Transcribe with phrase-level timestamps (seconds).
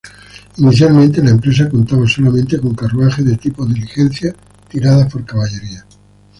[0.57, 4.33] Inicialmente, la empresa contaba solamente con carruajes de tipo diligencia
[4.67, 5.85] tiradas por caballería.